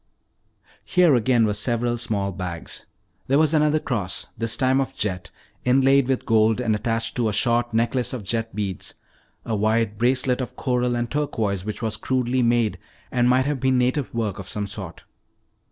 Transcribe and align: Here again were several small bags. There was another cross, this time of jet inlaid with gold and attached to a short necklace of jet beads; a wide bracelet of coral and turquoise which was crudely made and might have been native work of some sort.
Here 0.83 1.13
again 1.13 1.45
were 1.45 1.53
several 1.53 1.95
small 1.99 2.31
bags. 2.31 2.87
There 3.27 3.37
was 3.37 3.53
another 3.53 3.79
cross, 3.79 4.25
this 4.35 4.57
time 4.57 4.81
of 4.81 4.95
jet 4.95 5.29
inlaid 5.63 6.07
with 6.07 6.25
gold 6.25 6.59
and 6.59 6.73
attached 6.73 7.13
to 7.17 7.29
a 7.29 7.33
short 7.33 7.71
necklace 7.71 8.11
of 8.11 8.23
jet 8.23 8.55
beads; 8.55 8.95
a 9.45 9.55
wide 9.55 9.99
bracelet 9.99 10.41
of 10.41 10.55
coral 10.55 10.95
and 10.95 11.07
turquoise 11.11 11.63
which 11.65 11.83
was 11.83 11.97
crudely 11.97 12.41
made 12.41 12.79
and 13.11 13.29
might 13.29 13.45
have 13.45 13.59
been 13.59 13.77
native 13.77 14.11
work 14.11 14.39
of 14.39 14.49
some 14.49 14.65
sort. 14.65 15.03